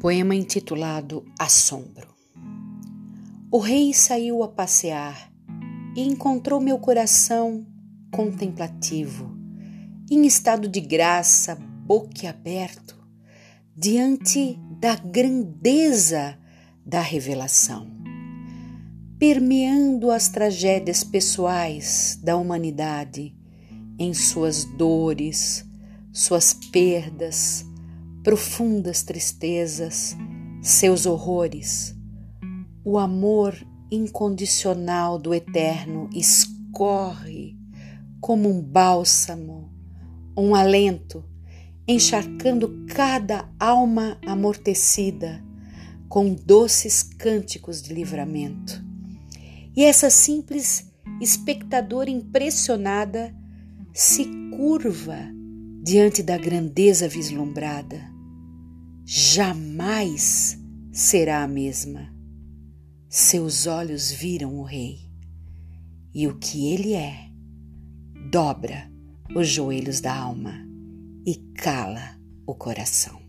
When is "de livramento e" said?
47.80-49.84